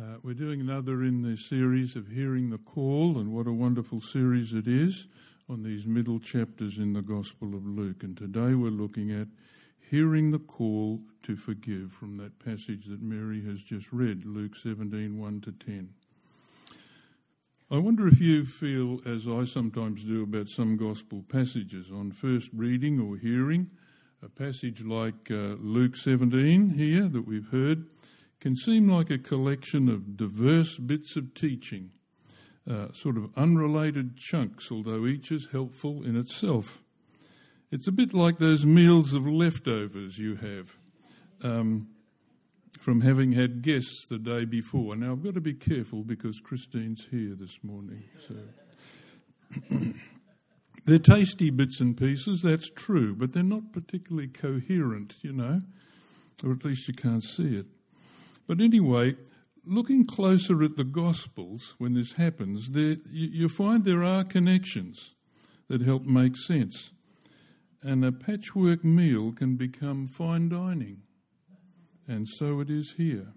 Uh, 0.00 0.16
we're 0.22 0.32
doing 0.32 0.62
another 0.62 1.02
in 1.02 1.20
the 1.20 1.36
series 1.36 1.94
of 1.94 2.08
Hearing 2.08 2.48
the 2.48 2.58
Call, 2.58 3.18
and 3.18 3.34
what 3.34 3.46
a 3.46 3.52
wonderful 3.52 4.00
series 4.00 4.54
it 4.54 4.66
is 4.66 5.06
on 5.46 5.62
these 5.62 5.84
middle 5.84 6.18
chapters 6.18 6.78
in 6.78 6.94
the 6.94 7.02
Gospel 7.02 7.54
of 7.54 7.66
Luke. 7.66 8.02
And 8.02 8.16
today 8.16 8.54
we're 8.54 8.70
looking 8.70 9.10
at 9.10 9.28
Hearing 9.90 10.30
the 10.30 10.38
Call 10.38 11.00
to 11.24 11.36
Forgive 11.36 11.92
from 11.92 12.16
that 12.16 12.38
passage 12.38 12.86
that 12.86 13.02
Mary 13.02 13.44
has 13.44 13.62
just 13.62 13.92
read, 13.92 14.24
Luke 14.24 14.56
17 14.56 15.18
1 15.18 15.40
to 15.42 15.52
10. 15.52 15.90
I 17.70 17.76
wonder 17.76 18.08
if 18.08 18.20
you 18.20 18.46
feel, 18.46 19.00
as 19.04 19.28
I 19.28 19.44
sometimes 19.44 20.04
do 20.04 20.22
about 20.22 20.48
some 20.48 20.78
Gospel 20.78 21.24
passages, 21.28 21.90
on 21.90 22.10
first 22.10 22.48
reading 22.54 23.00
or 23.00 23.18
hearing, 23.18 23.68
a 24.22 24.30
passage 24.30 24.82
like 24.82 25.30
uh, 25.30 25.56
Luke 25.60 25.94
17 25.94 26.70
here 26.70 27.06
that 27.06 27.26
we've 27.26 27.48
heard 27.48 27.84
can 28.40 28.56
seem 28.56 28.88
like 28.88 29.10
a 29.10 29.18
collection 29.18 29.88
of 29.88 30.16
diverse 30.16 30.78
bits 30.78 31.14
of 31.16 31.34
teaching, 31.34 31.90
uh, 32.68 32.92
sort 32.92 33.16
of 33.16 33.30
unrelated 33.36 34.16
chunks, 34.16 34.72
although 34.72 35.06
each 35.06 35.30
is 35.30 35.48
helpful 35.52 36.02
in 36.02 36.16
itself. 36.16 36.82
It's 37.70 37.86
a 37.86 37.92
bit 37.92 38.14
like 38.14 38.38
those 38.38 38.64
meals 38.64 39.14
of 39.14 39.26
leftovers 39.26 40.18
you 40.18 40.36
have 40.36 40.74
um, 41.42 41.88
from 42.80 43.02
having 43.02 43.32
had 43.32 43.62
guests 43.62 44.06
the 44.08 44.18
day 44.18 44.44
before. 44.44 44.96
Now, 44.96 45.12
I've 45.12 45.22
got 45.22 45.34
to 45.34 45.40
be 45.40 45.54
careful 45.54 46.02
because 46.02 46.40
Christine's 46.40 47.06
here 47.10 47.36
this 47.38 47.62
morning. 47.62 48.04
So. 48.18 48.34
they're 50.86 50.98
tasty 50.98 51.50
bits 51.50 51.80
and 51.80 51.96
pieces, 51.96 52.40
that's 52.42 52.70
true, 52.70 53.14
but 53.14 53.34
they're 53.34 53.42
not 53.42 53.72
particularly 53.72 54.28
coherent, 54.28 55.14
you 55.20 55.32
know, 55.32 55.62
or 56.42 56.52
at 56.52 56.64
least 56.64 56.88
you 56.88 56.94
can't 56.94 57.22
see 57.22 57.56
it. 57.56 57.66
But 58.50 58.60
anyway, 58.60 59.14
looking 59.64 60.04
closer 60.04 60.64
at 60.64 60.76
the 60.76 60.82
Gospels 60.82 61.76
when 61.78 61.94
this 61.94 62.14
happens, 62.14 62.70
there, 62.70 62.96
you, 63.08 63.28
you 63.28 63.48
find 63.48 63.84
there 63.84 64.02
are 64.02 64.24
connections 64.24 65.14
that 65.68 65.82
help 65.82 66.02
make 66.02 66.36
sense. 66.36 66.90
And 67.80 68.04
a 68.04 68.10
patchwork 68.10 68.82
meal 68.82 69.30
can 69.30 69.54
become 69.54 70.08
fine 70.08 70.48
dining. 70.48 71.02
And 72.08 72.28
so 72.28 72.58
it 72.58 72.70
is 72.70 72.94
here. 72.96 73.28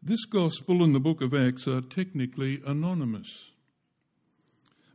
This 0.00 0.24
Gospel 0.24 0.84
and 0.84 0.94
the 0.94 1.00
book 1.00 1.20
of 1.20 1.34
Acts 1.34 1.66
are 1.66 1.80
technically 1.80 2.62
anonymous. 2.64 3.50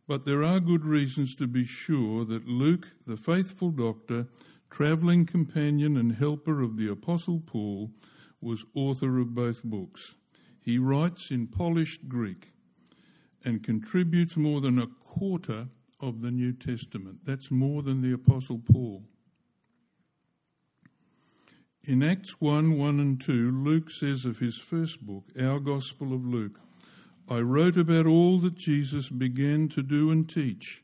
But 0.08 0.24
there 0.24 0.46
are 0.46 0.62
good 0.62 0.86
reasons 0.86 1.36
to 1.36 1.48
be 1.48 1.66
sure 1.66 2.24
that 2.24 2.48
Luke, 2.48 2.96
the 3.06 3.18
faithful 3.18 3.72
doctor, 3.72 4.28
travelling 4.70 5.26
companion 5.26 5.98
and 5.98 6.16
helper 6.16 6.62
of 6.62 6.78
the 6.78 6.90
Apostle 6.90 7.42
Paul, 7.46 7.92
was 8.42 8.66
author 8.74 9.20
of 9.20 9.36
both 9.36 9.64
books. 9.64 10.16
He 10.62 10.78
writes 10.78 11.32
in 11.32 11.48
polished 11.48 12.08
Greek 12.08 12.54
and 13.44 13.64
contributes 13.64 14.38
more 14.38 14.62
than 14.62 14.80
a 14.80 14.88
quarter 14.88 15.68
of 16.00 16.22
the 16.22 16.32
New 16.32 16.54
Testament. 16.54 17.20
That's 17.26 17.52
more 17.52 17.82
than 17.82 18.02
the 18.02 18.14
Apostle 18.14 18.60
Paul. 18.60 19.04
In 21.86 22.04
Acts 22.04 22.40
1 22.40 22.78
1 22.78 23.00
and 23.00 23.20
2, 23.20 23.52
Luke 23.64 23.90
says 23.90 24.26
of 24.26 24.40
his 24.40 24.58
first 24.58 25.06
book, 25.06 25.26
Our 25.40 25.60
Gospel 25.60 26.14
of 26.14 26.26
Luke, 26.26 26.60
I 27.30 27.40
wrote 27.40 27.78
about 27.78 28.06
all 28.06 28.40
that 28.40 28.56
Jesus 28.56 29.10
began 29.10 29.70
to 29.70 29.82
do 29.82 30.12
and 30.12 30.28
teach 30.28 30.84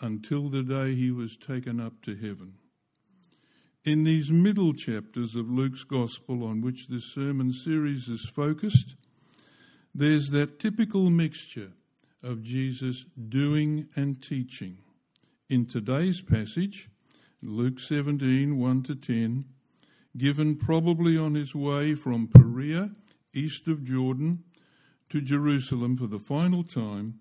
until 0.00 0.48
the 0.48 0.62
day 0.62 0.94
he 0.94 1.10
was 1.10 1.36
taken 1.36 1.80
up 1.80 2.02
to 2.02 2.14
heaven. 2.14 2.57
In 3.88 4.04
these 4.04 4.30
middle 4.30 4.74
chapters 4.74 5.34
of 5.34 5.48
Luke's 5.50 5.82
Gospel 5.82 6.44
on 6.44 6.60
which 6.60 6.88
this 6.88 7.06
sermon 7.06 7.54
series 7.54 8.06
is 8.06 8.28
focused, 8.28 8.96
there's 9.94 10.28
that 10.28 10.60
typical 10.60 11.08
mixture 11.08 11.72
of 12.22 12.42
Jesus 12.42 13.06
doing 13.30 13.88
and 13.96 14.22
teaching. 14.22 14.76
In 15.48 15.64
today's 15.64 16.20
passage, 16.20 16.90
Luke 17.40 17.80
17 17.80 18.58
1 18.58 18.82
to 18.82 18.94
10, 18.94 19.46
given 20.18 20.56
probably 20.56 21.16
on 21.16 21.34
his 21.34 21.54
way 21.54 21.94
from 21.94 22.28
Perea, 22.28 22.90
east 23.32 23.68
of 23.68 23.84
Jordan, 23.84 24.44
to 25.08 25.22
Jerusalem 25.22 25.96
for 25.96 26.08
the 26.08 26.18
final 26.18 26.62
time, 26.62 27.20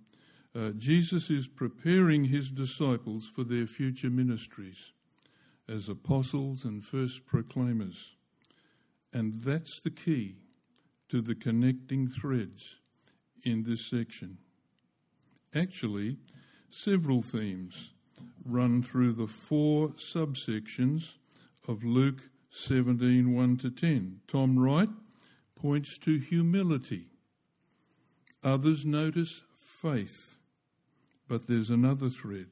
uh, 0.53 0.72
Jesus 0.72 1.29
is 1.29 1.47
preparing 1.47 2.25
his 2.25 2.51
disciples 2.51 3.25
for 3.25 3.45
their 3.45 3.67
future 3.67 4.09
ministries 4.09 4.91
as 5.69 5.89
apostles 5.89 6.63
and 6.63 6.83
first 6.83 7.25
proclaimers. 7.25 8.16
And 9.13 9.35
that's 9.35 9.79
the 9.79 9.89
key 9.89 10.35
to 11.09 11.22
the 11.22 11.35
connecting 11.35 12.07
threads 12.07 12.79
in 13.44 13.63
this 13.63 13.85
section. 13.85 14.38
Actually, 15.56 16.17
several 16.69 17.22
themes 17.22 17.91
run 18.45 18.81
through 18.81 19.13
the 19.13 19.27
four 19.27 19.89
subsections 19.89 21.17
of 21.67 21.83
Luke 21.83 22.29
17 22.51 23.33
1 23.33 23.57
to 23.57 23.72
10. 23.72 24.22
Tom 24.27 24.57
Wright 24.59 24.89
points 25.56 25.97
to 26.00 26.19
humility. 26.19 27.07
Others 28.44 28.85
notice 28.85 29.44
faith. 29.57 30.35
But 31.27 31.47
there's 31.47 31.69
another 31.69 32.09
thread 32.09 32.47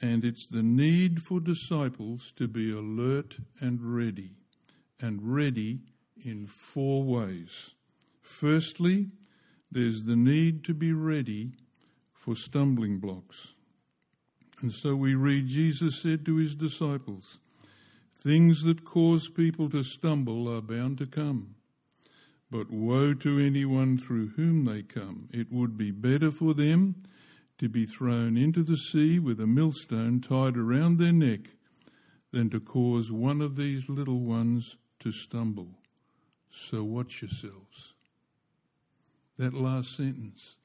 and 0.00 0.24
it's 0.24 0.46
the 0.46 0.62
need 0.62 1.22
for 1.22 1.40
disciples 1.40 2.32
to 2.36 2.48
be 2.48 2.72
alert 2.72 3.36
and 3.60 3.80
ready, 3.82 4.32
and 5.00 5.20
ready 5.22 5.80
in 6.24 6.46
four 6.46 7.04
ways. 7.04 7.74
Firstly, 8.22 9.08
there's 9.70 10.04
the 10.04 10.16
need 10.16 10.64
to 10.64 10.74
be 10.74 10.92
ready 10.92 11.52
for 12.12 12.34
stumbling 12.34 12.98
blocks. 12.98 13.54
And 14.60 14.72
so 14.72 14.94
we 14.94 15.14
read 15.14 15.46
Jesus 15.46 16.00
said 16.00 16.24
to 16.26 16.36
his 16.36 16.54
disciples, 16.54 17.38
Things 18.18 18.62
that 18.62 18.84
cause 18.84 19.28
people 19.28 19.68
to 19.70 19.82
stumble 19.82 20.48
are 20.48 20.62
bound 20.62 20.98
to 20.98 21.06
come. 21.06 21.56
But 22.50 22.70
woe 22.70 23.14
to 23.14 23.38
anyone 23.38 23.98
through 23.98 24.28
whom 24.36 24.64
they 24.64 24.82
come. 24.82 25.28
It 25.32 25.52
would 25.52 25.76
be 25.76 25.90
better 25.90 26.30
for 26.30 26.54
them 26.54 27.02
to 27.58 27.68
be 27.68 27.86
thrown 27.86 28.36
into 28.36 28.62
the 28.62 28.76
sea 28.76 29.18
with 29.18 29.40
a 29.40 29.46
millstone 29.46 30.20
tied 30.20 30.56
around 30.56 30.98
their 30.98 31.12
neck 31.12 31.50
than 32.32 32.50
to 32.50 32.60
cause 32.60 33.12
one 33.12 33.40
of 33.40 33.56
these 33.56 33.88
little 33.88 34.20
ones 34.20 34.76
to 34.98 35.12
stumble. 35.12 35.68
So 36.50 36.82
watch 36.82 37.22
yourselves. 37.22 37.94
That 39.38 39.54
last 39.54 39.96
sentence, 39.96 40.56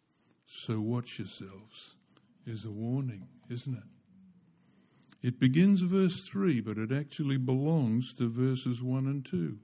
so 0.45 0.79
watch 0.79 1.19
yourselves, 1.19 1.95
is 2.45 2.65
a 2.65 2.71
warning, 2.71 3.27
isn't 3.49 3.75
it? 3.75 3.83
It 5.21 5.39
begins 5.39 5.81
verse 5.81 6.27
3, 6.31 6.61
but 6.61 6.77
it 6.77 6.91
actually 6.91 7.37
belongs 7.37 8.13
to 8.13 8.29
verses 8.29 8.81
1 8.81 9.05
and 9.05 9.25
2. 9.25 9.57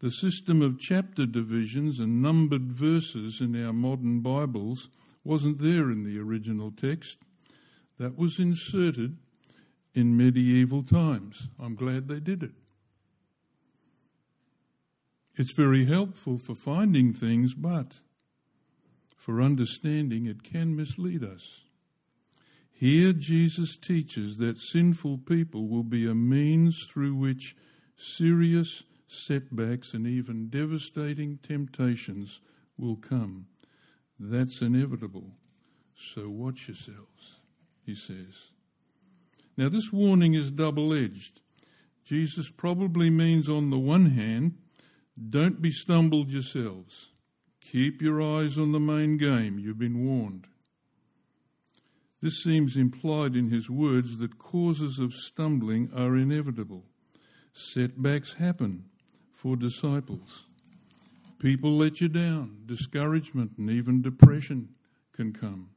The 0.00 0.10
system 0.10 0.62
of 0.62 0.78
chapter 0.78 1.26
divisions 1.26 2.00
and 2.00 2.22
numbered 2.22 2.72
verses 2.72 3.40
in 3.40 3.62
our 3.64 3.72
modern 3.72 4.20
Bibles 4.20 4.88
wasn't 5.24 5.60
there 5.60 5.90
in 5.90 6.04
the 6.04 6.18
original 6.20 6.70
text. 6.70 7.18
That 7.98 8.16
was 8.16 8.38
inserted 8.38 9.16
in 9.94 10.16
medieval 10.16 10.82
times. 10.82 11.48
I'm 11.58 11.74
glad 11.74 12.08
they 12.08 12.20
did 12.20 12.42
it. 12.42 12.52
It's 15.36 15.52
very 15.52 15.86
helpful 15.86 16.38
for 16.38 16.54
finding 16.54 17.12
things, 17.12 17.54
but 17.54 18.00
for 19.16 19.40
understanding, 19.40 20.26
it 20.26 20.44
can 20.44 20.76
mislead 20.76 21.24
us. 21.24 21.62
Here, 22.70 23.12
Jesus 23.12 23.76
teaches 23.76 24.36
that 24.36 24.58
sinful 24.58 25.18
people 25.18 25.68
will 25.68 25.82
be 25.82 26.06
a 26.06 26.14
means 26.14 26.78
through 26.92 27.14
which 27.14 27.56
serious 27.96 28.82
setbacks 29.06 29.94
and 29.94 30.06
even 30.06 30.48
devastating 30.48 31.38
temptations 31.42 32.40
will 32.76 32.96
come. 32.96 33.46
That's 34.26 34.62
inevitable. 34.62 35.32
So 35.94 36.30
watch 36.30 36.66
yourselves, 36.66 37.40
he 37.84 37.94
says. 37.94 38.48
Now, 39.56 39.68
this 39.68 39.92
warning 39.92 40.32
is 40.32 40.50
double 40.50 40.94
edged. 40.94 41.42
Jesus 42.04 42.50
probably 42.50 43.10
means, 43.10 43.50
on 43.50 43.68
the 43.68 43.78
one 43.78 44.06
hand, 44.06 44.56
don't 45.28 45.60
be 45.60 45.70
stumbled 45.70 46.30
yourselves. 46.30 47.10
Keep 47.60 48.00
your 48.00 48.22
eyes 48.22 48.56
on 48.56 48.72
the 48.72 48.80
main 48.80 49.18
game. 49.18 49.58
You've 49.58 49.78
been 49.78 50.06
warned. 50.06 50.46
This 52.22 52.42
seems 52.42 52.78
implied 52.78 53.36
in 53.36 53.50
his 53.50 53.68
words 53.68 54.16
that 54.18 54.38
causes 54.38 54.98
of 54.98 55.12
stumbling 55.12 55.90
are 55.94 56.16
inevitable. 56.16 56.86
Setbacks 57.52 58.34
happen 58.34 58.86
for 59.32 59.54
disciples. 59.54 60.46
People 61.44 61.76
let 61.76 62.00
you 62.00 62.08
down. 62.08 62.62
Discouragement 62.64 63.58
and 63.58 63.68
even 63.68 64.00
depression 64.00 64.70
can 65.14 65.34
come. 65.34 65.68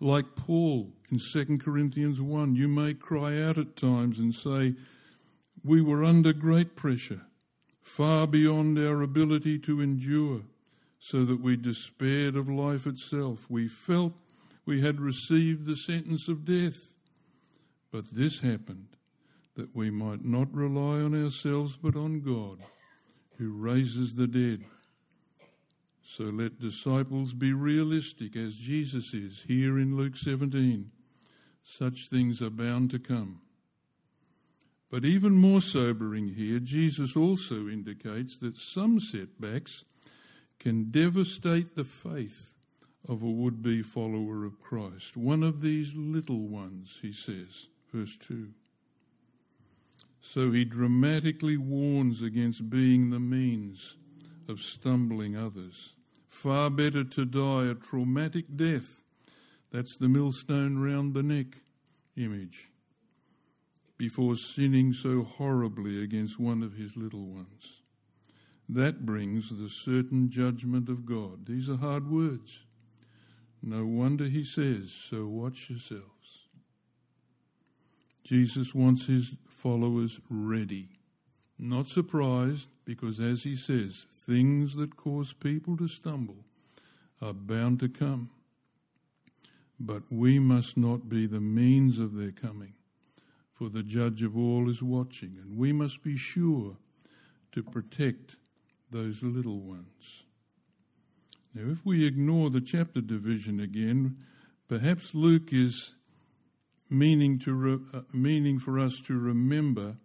Like 0.00 0.34
Paul 0.34 0.90
in 1.12 1.20
2 1.32 1.58
Corinthians 1.58 2.20
1, 2.20 2.56
you 2.56 2.66
may 2.66 2.92
cry 2.94 3.40
out 3.40 3.56
at 3.56 3.76
times 3.76 4.18
and 4.18 4.34
say, 4.34 4.74
We 5.62 5.80
were 5.80 6.02
under 6.02 6.32
great 6.32 6.74
pressure, 6.74 7.20
far 7.80 8.26
beyond 8.26 8.76
our 8.80 9.00
ability 9.00 9.60
to 9.60 9.80
endure, 9.80 10.40
so 10.98 11.24
that 11.24 11.40
we 11.40 11.54
despaired 11.56 12.34
of 12.34 12.48
life 12.48 12.84
itself. 12.84 13.48
We 13.48 13.68
felt 13.68 14.14
we 14.64 14.80
had 14.80 15.00
received 15.00 15.66
the 15.66 15.76
sentence 15.76 16.26
of 16.26 16.44
death. 16.44 16.90
But 17.92 18.06
this 18.12 18.40
happened 18.40 18.88
that 19.54 19.76
we 19.76 19.92
might 19.92 20.24
not 20.24 20.52
rely 20.52 21.00
on 21.00 21.14
ourselves 21.14 21.76
but 21.80 21.94
on 21.94 22.22
God, 22.22 22.58
who 23.38 23.50
raises 23.52 24.14
the 24.14 24.26
dead. 24.26 24.64
So 26.02 26.24
let 26.24 26.60
disciples 26.60 27.34
be 27.34 27.52
realistic 27.52 28.36
as 28.36 28.56
Jesus 28.56 29.12
is 29.12 29.44
here 29.46 29.78
in 29.78 29.96
Luke 29.96 30.16
17. 30.16 30.90
Such 31.62 32.08
things 32.08 32.40
are 32.40 32.50
bound 32.50 32.90
to 32.92 32.98
come. 32.98 33.40
But 34.90 35.04
even 35.04 35.32
more 35.34 35.60
sobering 35.60 36.28
here, 36.28 36.60
Jesus 36.60 37.16
also 37.16 37.68
indicates 37.68 38.38
that 38.38 38.56
some 38.56 39.00
setbacks 39.00 39.84
can 40.60 40.90
devastate 40.90 41.74
the 41.74 41.84
faith 41.84 42.54
of 43.08 43.22
a 43.22 43.30
would 43.30 43.62
be 43.62 43.82
follower 43.82 44.44
of 44.44 44.60
Christ. 44.60 45.16
One 45.16 45.42
of 45.42 45.60
these 45.60 45.94
little 45.96 46.46
ones, 46.48 46.98
he 47.02 47.12
says, 47.12 47.68
verse 47.92 48.16
2. 48.18 48.50
So 50.28 50.50
he 50.50 50.64
dramatically 50.64 51.56
warns 51.56 52.20
against 52.20 52.68
being 52.68 53.10
the 53.10 53.20
means 53.20 53.94
of 54.48 54.60
stumbling 54.60 55.36
others. 55.36 55.94
Far 56.28 56.68
better 56.68 57.04
to 57.04 57.24
die 57.24 57.66
a 57.70 57.74
traumatic 57.74 58.44
death. 58.56 59.04
That's 59.70 59.96
the 59.96 60.08
millstone 60.08 60.78
round 60.78 61.14
the 61.14 61.22
neck 61.22 61.58
image. 62.16 62.72
Before 63.96 64.34
sinning 64.34 64.92
so 64.92 65.22
horribly 65.22 66.02
against 66.02 66.40
one 66.40 66.64
of 66.64 66.74
his 66.74 66.96
little 66.96 67.24
ones. 67.24 67.82
That 68.68 69.06
brings 69.06 69.50
the 69.50 69.68
certain 69.68 70.28
judgment 70.28 70.88
of 70.88 71.06
God. 71.06 71.46
These 71.46 71.70
are 71.70 71.76
hard 71.76 72.10
words. 72.10 72.64
No 73.62 73.86
wonder 73.86 74.24
he 74.24 74.42
says, 74.42 74.90
So 74.90 75.28
watch 75.28 75.70
yourselves. 75.70 76.48
Jesus 78.24 78.74
wants 78.74 79.06
his 79.06 79.36
followers 79.66 80.20
ready, 80.30 80.88
not 81.58 81.88
surprised, 81.88 82.68
because 82.84 83.18
as 83.18 83.42
he 83.42 83.56
says, 83.56 84.06
things 84.14 84.76
that 84.76 84.96
cause 84.96 85.32
people 85.32 85.76
to 85.76 85.88
stumble 85.88 86.44
are 87.20 87.32
bound 87.32 87.80
to 87.80 87.88
come. 87.88 88.30
But 89.80 90.04
we 90.08 90.38
must 90.38 90.76
not 90.76 91.08
be 91.08 91.26
the 91.26 91.40
means 91.40 91.98
of 91.98 92.14
their 92.14 92.30
coming, 92.30 92.74
for 93.54 93.68
the 93.68 93.82
judge 93.82 94.22
of 94.22 94.36
all 94.36 94.70
is 94.70 94.84
watching, 94.84 95.36
and 95.42 95.58
we 95.58 95.72
must 95.72 96.00
be 96.00 96.16
sure 96.16 96.76
to 97.50 97.64
protect 97.64 98.36
those 98.92 99.24
little 99.24 99.58
ones. 99.58 100.22
Now, 101.52 101.72
if 101.72 101.84
we 101.84 102.06
ignore 102.06 102.50
the 102.50 102.60
chapter 102.60 103.00
division 103.00 103.58
again, 103.58 104.18
perhaps 104.68 105.12
Luke 105.12 105.52
is 105.52 105.96
meaning, 106.88 107.38
to 107.40 107.52
re, 107.52 107.78
uh, 107.92 108.00
meaning 108.12 108.58
for 108.58 108.78
us 108.78 109.00
to 109.06 109.18
remember 109.18 109.96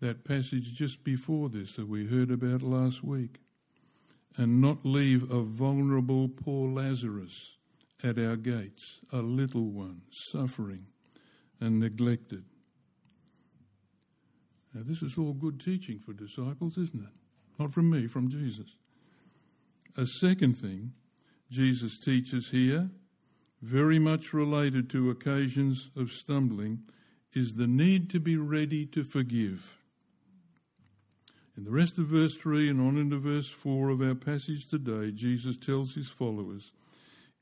that 0.00 0.24
passage 0.24 0.74
just 0.74 1.04
before 1.04 1.48
this 1.48 1.74
that 1.76 1.88
we 1.88 2.06
heard 2.06 2.30
about 2.30 2.62
last 2.62 3.02
week 3.02 3.40
and 4.36 4.60
not 4.60 4.84
leave 4.84 5.30
a 5.30 5.42
vulnerable 5.42 6.28
poor 6.28 6.68
Lazarus 6.70 7.56
at 8.04 8.18
our 8.18 8.36
gates, 8.36 9.00
a 9.12 9.18
little 9.18 9.70
one 9.70 10.02
suffering 10.32 10.86
and 11.60 11.80
neglected. 11.80 12.44
Now, 14.74 14.82
this 14.84 15.02
is 15.02 15.16
all 15.16 15.32
good 15.32 15.58
teaching 15.58 15.98
for 15.98 16.12
disciples, 16.12 16.76
isn't 16.76 17.02
it? 17.02 17.12
Not 17.58 17.72
from 17.72 17.88
me, 17.88 18.06
from 18.06 18.28
Jesus. 18.28 18.76
A 19.96 20.06
second 20.20 20.58
thing 20.58 20.92
Jesus 21.50 21.98
teaches 21.98 22.50
here 22.50 22.90
very 23.62 23.98
much 23.98 24.32
related 24.32 24.90
to 24.90 25.10
occasions 25.10 25.90
of 25.96 26.12
stumbling, 26.12 26.80
is 27.34 27.54
the 27.54 27.66
need 27.66 28.10
to 28.10 28.20
be 28.20 28.36
ready 28.36 28.86
to 28.86 29.04
forgive. 29.04 29.78
In 31.56 31.64
the 31.64 31.70
rest 31.70 31.98
of 31.98 32.06
verse 32.06 32.34
3 32.36 32.68
and 32.68 32.80
on 32.80 32.98
into 32.98 33.18
verse 33.18 33.48
4 33.48 33.88
of 33.88 34.02
our 34.02 34.14
passage 34.14 34.66
today, 34.66 35.10
Jesus 35.10 35.56
tells 35.56 35.94
his 35.94 36.08
followers 36.08 36.72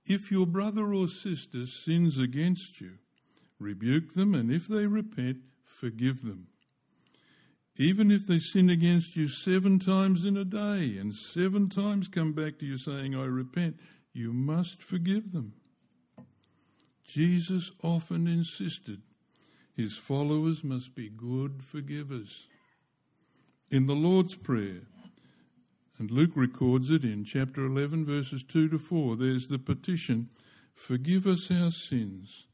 If 0.06 0.30
your 0.30 0.46
brother 0.46 0.94
or 0.94 1.08
sister 1.08 1.66
sins 1.66 2.18
against 2.18 2.80
you, 2.80 2.98
rebuke 3.58 4.14
them, 4.14 4.34
and 4.34 4.52
if 4.52 4.68
they 4.68 4.86
repent, 4.86 5.38
forgive 5.64 6.22
them. 6.22 6.46
Even 7.76 8.12
if 8.12 8.26
they 8.28 8.38
sin 8.38 8.70
against 8.70 9.16
you 9.16 9.28
seven 9.28 9.80
times 9.80 10.24
in 10.24 10.36
a 10.36 10.44
day 10.44 10.96
and 10.96 11.12
seven 11.12 11.68
times 11.68 12.06
come 12.06 12.32
back 12.32 12.60
to 12.60 12.66
you 12.66 12.78
saying, 12.78 13.16
I 13.16 13.24
repent, 13.24 13.80
you 14.12 14.32
must 14.32 14.80
forgive 14.80 15.32
them. 15.32 15.54
Jesus 17.04 17.70
often 17.82 18.26
insisted 18.26 19.02
his 19.76 19.96
followers 19.96 20.62
must 20.62 20.94
be 20.94 21.08
good 21.08 21.64
forgivers. 21.64 22.48
In 23.70 23.86
the 23.86 23.94
Lord's 23.94 24.36
Prayer, 24.36 24.82
and 25.98 26.10
Luke 26.10 26.32
records 26.34 26.90
it 26.90 27.04
in 27.04 27.24
chapter 27.24 27.66
11, 27.66 28.04
verses 28.04 28.44
2 28.44 28.68
to 28.68 28.78
4, 28.78 29.16
there's 29.16 29.48
the 29.48 29.58
petition 29.58 30.28
Forgive 30.74 31.26
us 31.26 31.50
our 31.50 31.70
sins, 31.70 32.46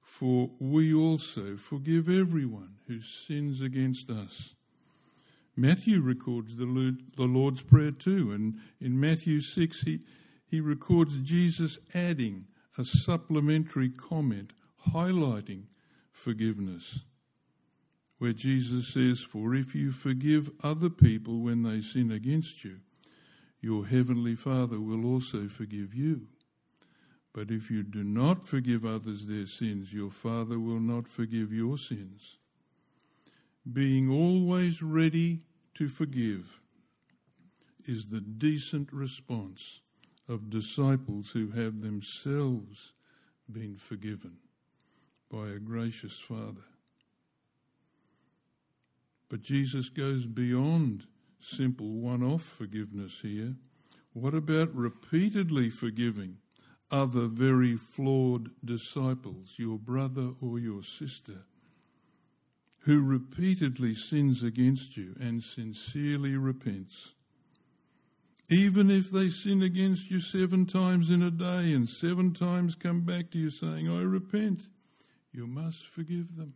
for 0.00 0.50
we 0.60 0.94
also 0.94 1.56
forgive 1.56 2.08
everyone 2.08 2.76
who 2.86 3.00
sins 3.00 3.60
against 3.60 4.08
us. 4.08 4.54
Matthew 5.56 6.00
records 6.00 6.56
the 6.56 6.98
Lord's 7.18 7.62
Prayer 7.62 7.90
too, 7.90 8.30
and 8.30 8.60
in 8.80 9.00
Matthew 9.00 9.40
6, 9.40 9.80
he, 9.82 10.00
he 10.46 10.60
records 10.60 11.18
Jesus 11.18 11.78
adding 11.94 12.46
a 12.78 12.84
supplementary 12.84 13.88
comment 13.88 14.52
highlighting 14.92 15.64
forgiveness, 16.12 17.04
where 18.18 18.32
Jesus 18.32 18.92
says, 18.92 19.20
For 19.20 19.54
if 19.54 19.74
you 19.74 19.92
forgive 19.92 20.50
other 20.62 20.90
people 20.90 21.40
when 21.40 21.62
they 21.62 21.80
sin 21.80 22.10
against 22.10 22.64
you, 22.64 22.80
your 23.60 23.86
heavenly 23.86 24.34
Father 24.34 24.80
will 24.80 25.04
also 25.04 25.48
forgive 25.48 25.94
you. 25.94 26.28
But 27.32 27.50
if 27.50 27.70
you 27.70 27.82
do 27.82 28.02
not 28.02 28.48
forgive 28.48 28.84
others 28.86 29.26
their 29.26 29.46
sins, 29.46 29.92
your 29.92 30.10
Father 30.10 30.58
will 30.58 30.80
not 30.80 31.06
forgive 31.06 31.52
your 31.52 31.76
sins. 31.76 32.38
Being 33.70 34.10
always 34.10 34.82
ready 34.82 35.40
to 35.74 35.88
forgive 35.88 36.60
is 37.84 38.06
the 38.06 38.20
decent 38.20 38.92
response 38.92 39.80
of 40.28 40.50
disciples 40.50 41.30
who 41.32 41.50
have 41.50 41.82
themselves 41.82 42.92
been 43.50 43.76
forgiven 43.76 44.36
by 45.30 45.48
a 45.48 45.58
gracious 45.58 46.18
Father. 46.18 46.64
But 49.28 49.42
Jesus 49.42 49.88
goes 49.88 50.26
beyond 50.26 51.06
simple 51.40 51.90
one 51.90 52.22
off 52.22 52.42
forgiveness 52.42 53.20
here. 53.22 53.56
What 54.12 54.34
about 54.34 54.74
repeatedly 54.74 55.70
forgiving 55.70 56.38
other 56.90 57.26
very 57.26 57.76
flawed 57.76 58.50
disciples, 58.64 59.54
your 59.56 59.78
brother 59.78 60.30
or 60.40 60.58
your 60.58 60.82
sister, 60.82 61.44
who 62.80 63.04
repeatedly 63.04 63.94
sins 63.94 64.42
against 64.42 64.96
you 64.96 65.16
and 65.20 65.42
sincerely 65.42 66.36
repents? 66.36 67.14
Even 68.48 68.90
if 68.90 69.10
they 69.10 69.28
sin 69.28 69.62
against 69.62 70.10
you 70.10 70.20
seven 70.20 70.66
times 70.66 71.10
in 71.10 71.22
a 71.22 71.30
day 71.30 71.72
and 71.72 71.88
seven 71.88 72.32
times 72.32 72.76
come 72.76 73.00
back 73.00 73.30
to 73.32 73.38
you 73.38 73.50
saying, 73.50 73.88
I 73.88 74.02
repent, 74.02 74.68
you 75.32 75.46
must 75.46 75.86
forgive 75.86 76.36
them. 76.36 76.54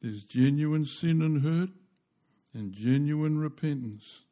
There's 0.00 0.24
genuine 0.24 0.86
sin 0.86 1.20
and 1.20 1.42
hurt 1.42 1.70
and 2.54 2.72
genuine 2.72 3.38
repentance. 3.38 4.24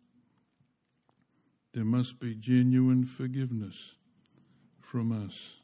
There 1.74 1.84
must 1.84 2.20
be 2.20 2.34
genuine 2.34 3.04
forgiveness 3.04 3.96
from 4.80 5.12
us. 5.12 5.60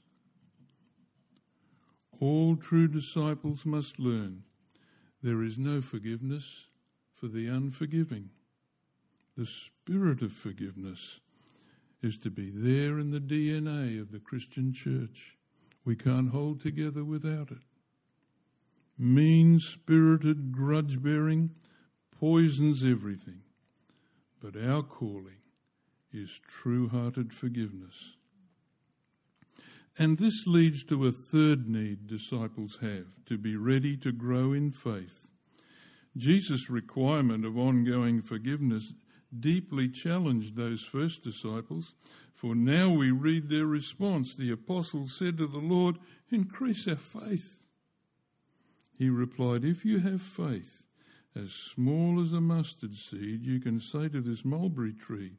All 2.21 2.57
true 2.57 2.87
disciples 2.87 3.64
must 3.64 3.99
learn 3.99 4.42
there 5.23 5.42
is 5.42 5.59
no 5.59 5.81
forgiveness 5.81 6.69
for 7.14 7.28
the 7.28 7.47
unforgiving. 7.47 8.31
The 9.37 9.47
spirit 9.47 10.21
of 10.21 10.33
forgiveness 10.33 11.21
is 12.03 12.19
to 12.19 12.31
be 12.31 12.51
there 12.51 12.99
in 12.99 13.11
the 13.11 13.21
DNA 13.21 14.01
of 14.01 14.12
the 14.12 14.21
Christian 14.21 14.73
church. 14.75 15.37
We 15.85 15.97
can't 15.97 16.31
hold 16.31 16.61
together 16.61 17.05
without 17.05 17.51
it. 17.51 17.62
Mean 18.99 19.59
spirited 19.59 20.53
grudge 20.53 21.03
bearing 21.03 21.51
poisons 22.21 22.85
everything, 22.85 23.41
but 24.41 24.55
our 24.57 24.83
calling 24.83 25.39
is 26.12 26.41
true 26.47 26.89
hearted 26.89 27.33
forgiveness. 27.33 28.17
And 29.99 30.19
this 30.19 30.47
leads 30.47 30.85
to 30.85 31.07
a 31.07 31.12
third 31.12 31.69
need 31.69 32.07
disciples 32.07 32.79
have 32.83 33.07
to 33.27 33.39
be 33.39 33.57
ready 33.57 33.97
to 33.99 34.12
grow 34.12 34.53
in 34.53 34.73
faith 34.73 35.33
Jesus' 36.17 36.69
requirement 36.69 37.47
of 37.47 37.57
ongoing 37.57 38.21
forgiveness 38.21 38.93
deeply 39.39 39.89
challenged 39.89 40.57
those 40.57 40.83
first 40.83 41.23
disciples, 41.23 41.95
for 42.33 42.55
now 42.55 42.91
we 42.91 43.11
read 43.11 43.49
their 43.49 43.67
response. 43.67 44.35
The 44.35 44.51
apostles 44.51 45.15
said 45.15 45.39
to 45.39 45.47
the 45.47 45.59
Lord, 45.59 45.99
Increase 46.31 46.89
our 46.89 46.97
faith. 46.97 47.65
He 48.97 49.09
replied, 49.09 49.65
If 49.65 49.85
you 49.85 50.01
have 50.01 50.23
faith 50.23 50.85
as 51.35 51.53
small 51.53 52.21
as 52.21 52.33
a 52.33 52.41
mustard 52.41 52.95
seed, 52.95 53.45
you 53.45 53.61
can 53.61 53.81
say 53.81 54.09
to 54.09 54.21
this 54.21 54.45
mulberry 54.45 54.93
tree, 54.93 55.33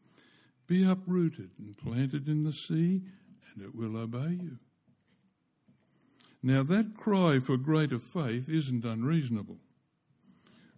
Be 0.68 0.84
uprooted 0.84 1.52
and 1.60 1.78
planted 1.78 2.28
in 2.28 2.44
the 2.44 2.54
sea, 2.54 3.04
and 3.54 3.64
it 3.64 3.76
will 3.76 3.98
obey 3.98 4.38
you. 4.42 4.60
Now, 6.42 6.64
that 6.64 6.98
cry 6.98 7.40
for 7.40 7.56
greater 7.56 8.00
faith 8.00 8.50
isn't 8.50 8.84
unreasonable. 8.84 9.60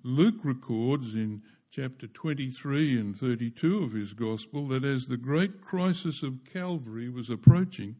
Luke 0.03 0.43
records 0.43 1.15
in 1.15 1.41
chapter 1.75 2.07
23 2.07 2.97
and 2.97 3.17
32 3.17 3.83
of 3.83 3.91
his 3.91 4.13
gospel 4.13 4.65
that 4.69 4.85
as 4.85 5.07
the 5.07 5.17
great 5.17 5.59
crisis 5.59 6.23
of 6.23 6.45
Calvary 6.45 7.09
was 7.09 7.29
approaching, 7.29 7.97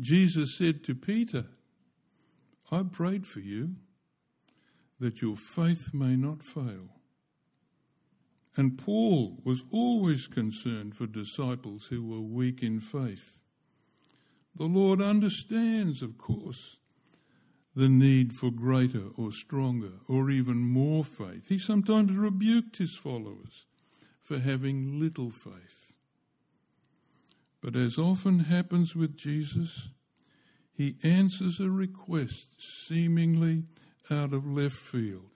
Jesus 0.00 0.56
said 0.56 0.82
to 0.84 0.94
Peter, 0.94 1.44
I 2.72 2.82
prayed 2.82 3.26
for 3.26 3.40
you 3.40 3.72
that 5.00 5.20
your 5.20 5.36
faith 5.36 5.90
may 5.92 6.16
not 6.16 6.42
fail. 6.42 6.88
And 8.56 8.78
Paul 8.78 9.38
was 9.44 9.64
always 9.70 10.26
concerned 10.26 10.96
for 10.96 11.06
disciples 11.06 11.88
who 11.90 12.02
were 12.02 12.22
weak 12.22 12.62
in 12.62 12.80
faith. 12.80 13.42
The 14.56 14.64
Lord 14.64 15.02
understands, 15.02 16.00
of 16.00 16.16
course, 16.16 16.78
the 17.76 17.88
need 17.88 18.32
for 18.32 18.50
greater 18.50 19.08
or 19.16 19.32
stronger 19.32 19.92
or 20.08 20.30
even 20.30 20.58
more 20.58 21.04
faith. 21.04 21.48
He 21.48 21.58
sometimes 21.58 22.14
rebuked 22.14 22.78
his 22.78 22.94
followers 22.94 23.66
for 24.22 24.38
having 24.38 25.00
little 25.00 25.30
faith. 25.30 25.92
But 27.60 27.76
as 27.76 27.98
often 27.98 28.40
happens 28.40 28.94
with 28.94 29.16
Jesus, 29.16 29.88
he 30.72 30.96
answers 31.02 31.60
a 31.60 31.70
request 31.70 32.54
seemingly 32.58 33.64
out 34.10 34.32
of 34.32 34.46
left 34.46 34.76
field. 34.76 35.30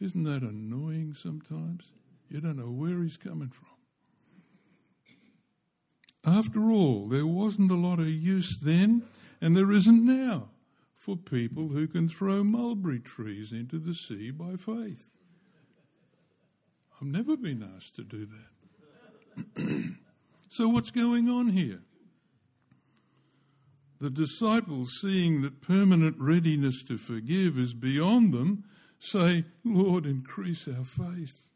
Isn't 0.00 0.24
that 0.24 0.42
annoying 0.42 1.14
sometimes? 1.14 1.92
You 2.28 2.40
don't 2.40 2.56
know 2.56 2.70
where 2.70 3.02
he's 3.02 3.16
coming 3.16 3.50
from. 3.50 3.66
After 6.24 6.70
all, 6.70 7.08
there 7.08 7.26
wasn't 7.26 7.70
a 7.70 7.76
lot 7.76 8.00
of 8.00 8.08
use 8.08 8.58
then, 8.58 9.02
and 9.40 9.56
there 9.56 9.72
isn't 9.72 10.04
now 10.04 10.48
for 11.08 11.16
people 11.16 11.68
who 11.68 11.88
can 11.88 12.06
throw 12.06 12.44
mulberry 12.44 13.00
trees 13.00 13.50
into 13.50 13.78
the 13.78 13.94
sea 13.94 14.30
by 14.30 14.56
faith. 14.56 15.08
I've 17.00 17.08
never 17.08 17.34
been 17.34 17.66
asked 17.76 17.96
to 17.96 18.04
do 18.04 18.28
that. 19.56 19.94
so, 20.50 20.68
what's 20.68 20.90
going 20.90 21.30
on 21.30 21.48
here? 21.48 21.80
The 24.02 24.10
disciples, 24.10 24.98
seeing 25.00 25.40
that 25.40 25.62
permanent 25.62 26.16
readiness 26.18 26.82
to 26.88 26.98
forgive 26.98 27.56
is 27.56 27.72
beyond 27.72 28.34
them, 28.34 28.64
say, 28.98 29.46
Lord, 29.64 30.04
increase 30.04 30.68
our 30.68 30.84
faith. 30.84 31.48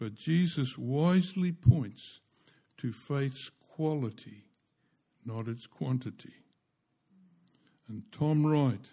But 0.00 0.16
Jesus 0.16 0.76
wisely 0.76 1.52
points 1.52 2.18
to 2.78 2.92
faith's 2.92 3.52
quality, 3.76 4.46
not 5.24 5.46
its 5.46 5.68
quantity. 5.68 6.34
And 7.88 8.02
Tom 8.12 8.46
Wright 8.46 8.92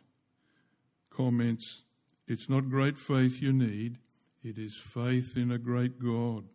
comments 1.10 1.84
it's 2.28 2.50
not 2.50 2.70
great 2.70 2.98
faith 2.98 3.42
you 3.42 3.52
need, 3.52 3.98
it 4.44 4.58
is 4.58 4.78
faith 4.78 5.36
in 5.36 5.52
a 5.52 5.58
great 5.58 6.00
God. 6.00 6.46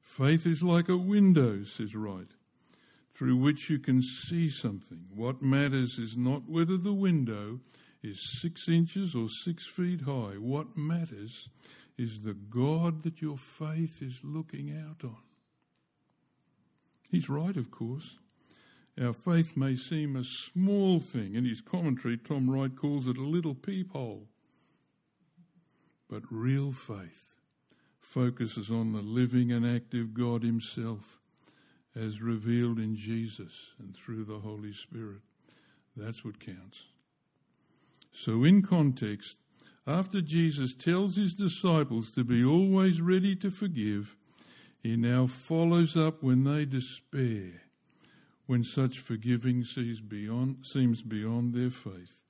Faith 0.00 0.46
is 0.46 0.62
like 0.62 0.88
a 0.88 0.96
window, 0.96 1.62
says 1.64 1.94
Wright, 1.94 2.30
through 3.14 3.36
which 3.36 3.68
you 3.68 3.78
can 3.78 4.00
see 4.02 4.48
something. 4.48 5.06
What 5.14 5.42
matters 5.42 5.98
is 5.98 6.16
not 6.16 6.48
whether 6.48 6.76
the 6.76 6.92
window 6.92 7.60
is 8.02 8.40
six 8.40 8.68
inches 8.68 9.14
or 9.14 9.26
six 9.44 9.66
feet 9.66 10.02
high. 10.02 10.34
What 10.38 10.76
matters 10.76 11.48
is 11.98 12.20
the 12.20 12.34
God 12.34 13.02
that 13.02 13.20
your 13.20 13.36
faith 13.36 14.02
is 14.02 14.20
looking 14.22 14.70
out 14.70 15.04
on. 15.04 15.16
He's 17.10 17.28
right, 17.28 17.56
of 17.56 17.70
course. 17.70 18.18
Our 19.00 19.12
faith 19.12 19.56
may 19.56 19.76
seem 19.76 20.16
a 20.16 20.24
small 20.24 21.00
thing. 21.00 21.34
In 21.34 21.44
his 21.44 21.60
commentary, 21.60 22.16
Tom 22.16 22.48
Wright 22.48 22.74
calls 22.74 23.08
it 23.08 23.18
a 23.18 23.22
little 23.22 23.54
peephole. 23.54 24.28
But 26.08 26.22
real 26.30 26.72
faith 26.72 27.34
focuses 28.00 28.70
on 28.70 28.92
the 28.92 29.02
living 29.02 29.52
and 29.52 29.66
active 29.66 30.14
God 30.14 30.42
Himself 30.42 31.18
as 31.94 32.22
revealed 32.22 32.78
in 32.78 32.96
Jesus 32.96 33.74
and 33.78 33.94
through 33.94 34.24
the 34.24 34.38
Holy 34.38 34.72
Spirit. 34.72 35.20
That's 35.96 36.24
what 36.24 36.40
counts. 36.40 36.86
So, 38.12 38.44
in 38.44 38.62
context, 38.62 39.36
after 39.86 40.20
Jesus 40.22 40.72
tells 40.72 41.16
his 41.16 41.34
disciples 41.34 42.10
to 42.12 42.24
be 42.24 42.44
always 42.44 43.00
ready 43.00 43.36
to 43.36 43.50
forgive, 43.50 44.16
he 44.82 44.96
now 44.96 45.26
follows 45.26 45.96
up 45.96 46.22
when 46.22 46.44
they 46.44 46.64
despair 46.64 47.65
when 48.46 48.62
such 48.62 48.98
forgiving 48.98 49.64
seems 49.64 50.00
beyond, 50.00 50.64
seems 50.64 51.02
beyond 51.02 51.54
their 51.54 51.70
faith. 51.70 52.22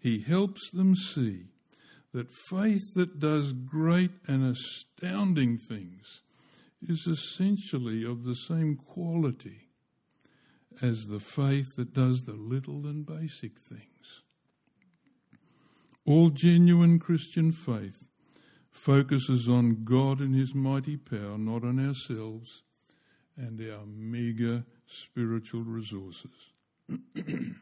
He 0.00 0.20
helps 0.20 0.70
them 0.70 0.94
see 0.94 1.44
that 2.12 2.32
faith 2.50 2.94
that 2.94 3.20
does 3.20 3.52
great 3.52 4.10
and 4.26 4.44
astounding 4.44 5.58
things 5.58 6.22
is 6.82 7.06
essentially 7.06 8.04
of 8.04 8.24
the 8.24 8.34
same 8.34 8.76
quality 8.76 9.68
as 10.82 11.06
the 11.06 11.20
faith 11.20 11.76
that 11.76 11.92
does 11.92 12.22
the 12.22 12.32
little 12.32 12.86
and 12.86 13.06
basic 13.06 13.58
things. 13.58 14.22
All 16.06 16.30
genuine 16.30 16.98
Christian 16.98 17.52
faith 17.52 18.08
focuses 18.70 19.48
on 19.48 19.84
God 19.84 20.20
and 20.20 20.34
His 20.34 20.54
mighty 20.54 20.96
power, 20.96 21.36
not 21.36 21.62
on 21.62 21.78
ourselves 21.78 22.62
and 23.36 23.60
our 23.60 23.84
meagre 23.86 24.64
spiritual 24.90 25.62
resources. 25.62 26.52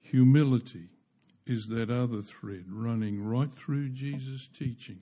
Humility 0.00 0.88
is 1.46 1.68
that 1.68 1.90
other 1.90 2.22
thread 2.22 2.64
running 2.68 3.22
right 3.22 3.52
through 3.52 3.88
Jesus' 3.88 4.48
teaching 4.48 5.00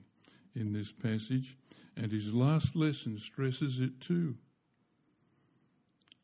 in 0.55 0.73
this 0.73 0.91
passage, 0.91 1.57
and 1.95 2.11
his 2.11 2.33
last 2.33 2.75
lesson 2.75 3.17
stresses 3.17 3.79
it 3.79 3.99
too. 3.99 4.35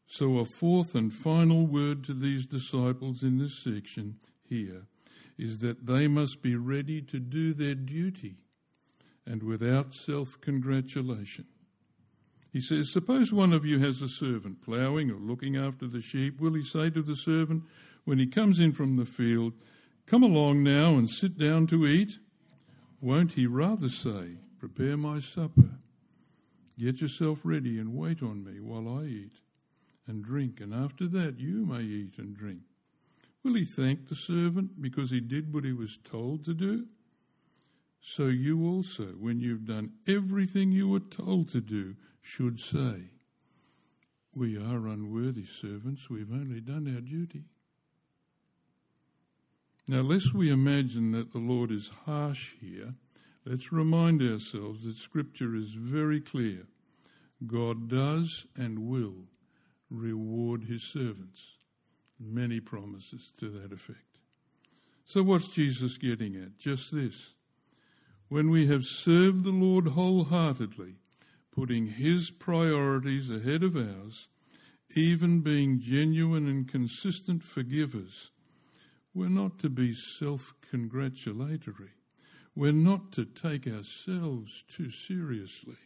So, 0.07 0.37
a 0.37 0.45
fourth 0.45 0.95
and 0.95 1.13
final 1.13 1.67
word 1.67 2.05
to 2.05 2.13
these 2.13 2.45
disciples 2.45 3.23
in 3.23 3.37
this 3.37 3.61
section 3.61 4.19
here 4.47 4.87
is 5.37 5.59
that 5.59 5.85
they 5.85 6.07
must 6.07 6.41
be 6.41 6.55
ready 6.55 7.01
to 7.01 7.19
do 7.19 7.53
their 7.53 7.75
duty 7.75 8.37
and 9.25 9.43
without 9.43 9.93
self 9.93 10.39
congratulation. 10.39 11.45
He 12.51 12.61
says, 12.61 12.91
Suppose 12.91 13.31
one 13.31 13.53
of 13.53 13.65
you 13.65 13.79
has 13.79 14.01
a 14.01 14.09
servant 14.09 14.61
ploughing 14.61 15.11
or 15.11 15.19
looking 15.19 15.55
after 15.55 15.87
the 15.87 16.01
sheep. 16.01 16.39
Will 16.39 16.53
he 16.53 16.63
say 16.63 16.89
to 16.89 17.01
the 17.01 17.15
servant, 17.15 17.63
when 18.05 18.19
he 18.19 18.27
comes 18.27 18.59
in 18.59 18.71
from 18.71 18.95
the 18.95 19.05
field, 19.05 19.53
Come 20.05 20.23
along 20.23 20.63
now 20.63 20.95
and 20.95 21.09
sit 21.09 21.37
down 21.37 21.67
to 21.67 21.85
eat? 21.85 22.13
Won't 23.01 23.33
he 23.33 23.45
rather 23.45 23.89
say, 23.89 24.37
Prepare 24.59 24.97
my 24.97 25.19
supper, 25.19 25.69
get 26.79 27.01
yourself 27.01 27.41
ready 27.43 27.77
and 27.77 27.93
wait 27.93 28.23
on 28.23 28.43
me 28.43 28.59
while 28.59 28.87
I 28.87 29.03
eat 29.03 29.41
and 30.07 30.23
drink, 30.23 30.61
and 30.61 30.73
after 30.73 31.05
that 31.07 31.39
you 31.39 31.65
may 31.65 31.81
eat 31.81 32.17
and 32.17 32.35
drink? 32.35 32.61
Will 33.43 33.55
he 33.55 33.65
thank 33.65 34.07
the 34.07 34.15
servant 34.15 34.81
because 34.81 35.11
he 35.11 35.19
did 35.19 35.53
what 35.53 35.65
he 35.65 35.73
was 35.73 35.97
told 36.03 36.45
to 36.45 36.53
do? 36.53 36.87
So 38.09 38.27
you 38.27 38.65
also, 38.65 39.03
when 39.19 39.41
you've 39.41 39.65
done 39.65 39.91
everything 40.07 40.71
you 40.71 40.87
were 40.87 41.01
told 41.01 41.49
to 41.49 41.59
do, 41.59 41.97
should 42.21 42.57
say, 42.57 43.11
We 44.33 44.57
are 44.57 44.87
unworthy 44.87 45.43
servants, 45.43 46.09
we've 46.09 46.31
only 46.31 46.61
done 46.61 46.87
our 46.95 47.01
duty. 47.01 47.43
Now, 49.89 50.03
lest 50.03 50.33
we 50.33 50.49
imagine 50.49 51.11
that 51.11 51.33
the 51.33 51.39
Lord 51.39 51.69
is 51.69 51.91
harsh 52.05 52.53
here, 52.61 52.93
let's 53.45 53.73
remind 53.73 54.21
ourselves 54.21 54.85
that 54.85 54.95
Scripture 54.95 55.53
is 55.53 55.73
very 55.73 56.21
clear. 56.21 56.65
God 57.45 57.89
does 57.89 58.47
and 58.55 58.87
will 58.87 59.25
reward 59.89 60.63
his 60.63 60.81
servants. 60.81 61.57
Many 62.17 62.61
promises 62.61 63.33
to 63.39 63.49
that 63.49 63.73
effect. 63.73 63.99
So, 65.03 65.23
what's 65.23 65.49
Jesus 65.49 65.97
getting 65.97 66.37
at? 66.37 66.57
Just 66.57 66.95
this. 66.95 67.33
When 68.29 68.49
we 68.49 68.67
have 68.67 68.83
served 68.83 69.43
the 69.43 69.51
Lord 69.51 69.89
wholeheartedly, 69.89 70.95
putting 71.51 71.87
His 71.87 72.29
priorities 72.29 73.29
ahead 73.29 73.63
of 73.63 73.75
ours, 73.75 74.27
even 74.95 75.41
being 75.41 75.79
genuine 75.79 76.47
and 76.47 76.67
consistent 76.67 77.43
forgivers, 77.43 78.31
we're 79.13 79.29
not 79.29 79.59
to 79.59 79.69
be 79.69 79.93
self 79.93 80.53
congratulatory. 80.69 81.91
we're 82.55 82.71
not 82.71 83.11
to 83.11 83.23
take 83.23 83.67
ourselves 83.67 84.63
too 84.67 84.89
seriously. 84.89 85.77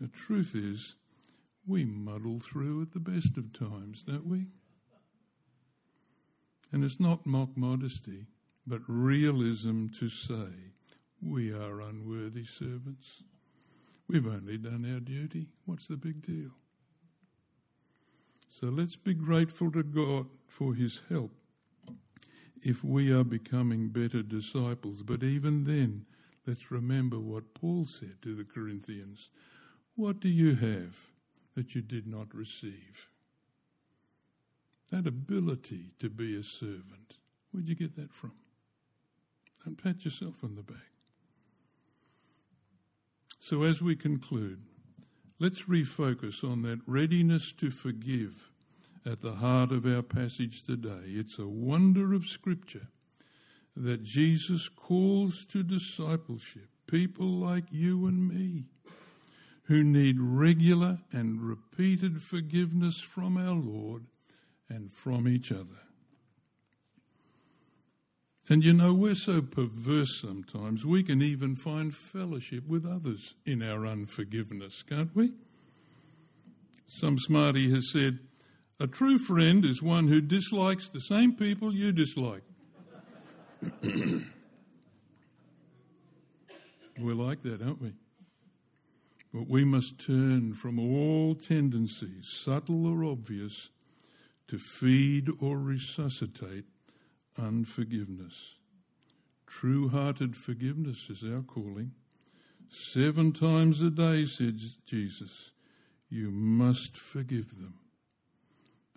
The 0.00 0.08
truth 0.08 0.54
is, 0.54 0.96
we 1.66 1.84
muddle 1.84 2.40
through 2.40 2.82
at 2.82 2.92
the 2.92 3.00
best 3.00 3.36
of 3.38 3.52
times, 3.52 4.02
don't 4.02 4.26
we? 4.26 4.46
And 6.72 6.84
it's 6.84 7.00
not 7.00 7.24
mock 7.24 7.56
modesty, 7.56 8.26
but 8.66 8.80
realism 8.86 9.86
to 9.98 10.08
say 10.08 10.72
we 11.22 11.52
are 11.52 11.80
unworthy 11.80 12.44
servants. 12.44 13.22
We've 14.08 14.26
only 14.26 14.58
done 14.58 14.90
our 14.92 15.00
duty. 15.00 15.48
What's 15.64 15.86
the 15.86 15.96
big 15.96 16.24
deal? 16.26 16.50
So 18.48 18.68
let's 18.68 18.96
be 18.96 19.14
grateful 19.14 19.70
to 19.72 19.82
God 19.82 20.26
for 20.48 20.74
his 20.74 21.02
help 21.08 21.32
if 22.62 22.82
we 22.82 23.12
are 23.12 23.24
becoming 23.24 23.88
better 23.88 24.22
disciples. 24.22 25.02
But 25.02 25.22
even 25.22 25.64
then, 25.64 26.06
let's 26.46 26.70
remember 26.70 27.18
what 27.18 27.54
Paul 27.54 27.84
said 27.84 28.16
to 28.22 28.34
the 28.34 28.44
Corinthians 28.44 29.30
What 29.94 30.20
do 30.20 30.28
you 30.28 30.54
have 30.54 30.96
that 31.54 31.74
you 31.74 31.82
did 31.82 32.06
not 32.06 32.34
receive? 32.34 33.08
That 34.90 35.06
ability 35.06 35.92
to 35.98 36.08
be 36.08 36.36
a 36.36 36.42
servant. 36.42 37.18
Where'd 37.50 37.68
you 37.68 37.74
get 37.74 37.96
that 37.96 38.14
from? 38.14 38.32
Don't 39.66 39.82
pat 39.82 40.04
yourself 40.04 40.44
on 40.44 40.54
the 40.54 40.62
back. 40.62 40.92
So, 43.40 43.64
as 43.64 43.82
we 43.82 43.96
conclude, 43.96 44.62
let's 45.40 45.62
refocus 45.62 46.44
on 46.44 46.62
that 46.62 46.78
readiness 46.86 47.52
to 47.54 47.72
forgive 47.72 48.48
at 49.04 49.22
the 49.22 49.34
heart 49.34 49.72
of 49.72 49.84
our 49.84 50.02
passage 50.02 50.62
today. 50.62 51.06
It's 51.06 51.40
a 51.40 51.48
wonder 51.48 52.12
of 52.12 52.26
Scripture 52.26 52.86
that 53.74 54.04
Jesus 54.04 54.68
calls 54.68 55.44
to 55.46 55.64
discipleship 55.64 56.68
people 56.86 57.26
like 57.26 57.64
you 57.72 58.06
and 58.06 58.28
me 58.28 58.66
who 59.64 59.82
need 59.82 60.20
regular 60.20 60.98
and 61.10 61.42
repeated 61.42 62.22
forgiveness 62.22 63.00
from 63.00 63.36
our 63.36 63.56
Lord 63.56 64.04
and 64.68 64.92
from 64.92 65.26
each 65.26 65.50
other. 65.50 65.85
And 68.48 68.64
you 68.64 68.72
know, 68.72 68.94
we're 68.94 69.16
so 69.16 69.42
perverse 69.42 70.20
sometimes, 70.20 70.86
we 70.86 71.02
can 71.02 71.20
even 71.20 71.56
find 71.56 71.92
fellowship 71.94 72.68
with 72.68 72.86
others 72.86 73.34
in 73.44 73.60
our 73.60 73.84
unforgiveness, 73.84 74.84
can't 74.84 75.10
we? 75.16 75.32
Some 76.86 77.18
smarty 77.18 77.72
has 77.72 77.90
said, 77.92 78.20
a 78.78 78.86
true 78.86 79.18
friend 79.18 79.64
is 79.64 79.82
one 79.82 80.06
who 80.06 80.20
dislikes 80.20 80.88
the 80.88 81.00
same 81.00 81.34
people 81.34 81.74
you 81.74 81.90
dislike. 81.90 82.42
we're 87.00 87.14
like 87.14 87.42
that, 87.42 87.62
aren't 87.62 87.82
we? 87.82 87.94
But 89.34 89.48
we 89.48 89.64
must 89.64 89.98
turn 89.98 90.54
from 90.54 90.78
all 90.78 91.34
tendencies, 91.34 92.28
subtle 92.44 92.86
or 92.86 93.02
obvious, 93.02 93.70
to 94.48 94.58
feed 94.58 95.30
or 95.40 95.58
resuscitate 95.58 96.66
unforgiveness. 97.38 98.56
True 99.46 99.88
hearted 99.88 100.36
forgiveness 100.36 101.08
is 101.08 101.22
our 101.22 101.42
calling. 101.42 101.92
Seven 102.68 103.32
times 103.32 103.80
a 103.80 103.90
day, 103.90 104.24
said 104.24 104.58
Jesus, 104.86 105.52
you 106.10 106.30
must 106.30 106.96
forgive 106.96 107.58
them. 107.58 107.74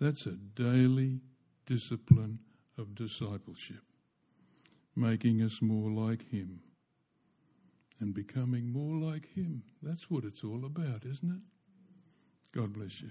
That's 0.00 0.26
a 0.26 0.32
daily 0.32 1.20
discipline 1.66 2.40
of 2.76 2.94
discipleship, 2.94 3.84
making 4.96 5.42
us 5.42 5.60
more 5.62 5.90
like 5.90 6.30
Him 6.30 6.60
and 8.00 8.14
becoming 8.14 8.72
more 8.72 8.96
like 8.96 9.34
Him. 9.34 9.62
That's 9.82 10.10
what 10.10 10.24
it's 10.24 10.42
all 10.42 10.64
about, 10.64 11.04
isn't 11.04 11.30
it? 11.30 12.58
God 12.58 12.72
bless 12.72 13.00
you. 13.00 13.10